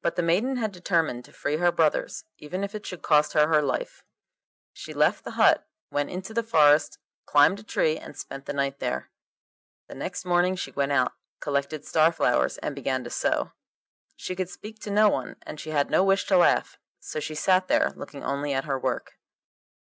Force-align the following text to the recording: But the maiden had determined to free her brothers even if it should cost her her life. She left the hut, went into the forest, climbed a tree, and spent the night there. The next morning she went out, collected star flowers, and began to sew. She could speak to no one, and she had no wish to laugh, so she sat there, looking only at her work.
But 0.00 0.14
the 0.14 0.22
maiden 0.22 0.58
had 0.58 0.70
determined 0.70 1.24
to 1.24 1.32
free 1.32 1.56
her 1.56 1.72
brothers 1.72 2.22
even 2.36 2.62
if 2.62 2.72
it 2.72 2.86
should 2.86 3.02
cost 3.02 3.32
her 3.32 3.48
her 3.48 3.60
life. 3.60 4.04
She 4.72 4.94
left 4.94 5.24
the 5.24 5.32
hut, 5.32 5.66
went 5.90 6.10
into 6.10 6.32
the 6.32 6.44
forest, 6.44 7.00
climbed 7.26 7.58
a 7.58 7.64
tree, 7.64 7.98
and 7.98 8.16
spent 8.16 8.46
the 8.46 8.52
night 8.52 8.78
there. 8.78 9.10
The 9.88 9.96
next 9.96 10.24
morning 10.24 10.54
she 10.54 10.70
went 10.70 10.92
out, 10.92 11.14
collected 11.40 11.84
star 11.84 12.12
flowers, 12.12 12.58
and 12.58 12.76
began 12.76 13.02
to 13.02 13.10
sew. 13.10 13.50
She 14.14 14.36
could 14.36 14.50
speak 14.50 14.78
to 14.82 14.90
no 14.92 15.08
one, 15.08 15.34
and 15.42 15.58
she 15.58 15.70
had 15.70 15.90
no 15.90 16.04
wish 16.04 16.24
to 16.26 16.36
laugh, 16.38 16.78
so 17.00 17.18
she 17.18 17.34
sat 17.34 17.66
there, 17.66 17.90
looking 17.96 18.22
only 18.22 18.52
at 18.52 18.66
her 18.66 18.78
work. 18.78 19.14